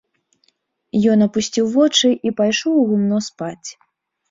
[1.15, 3.69] Ён апусціў вочы і пайшоў у гумно спаць.